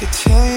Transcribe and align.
could 0.00 0.12
change 0.14 0.49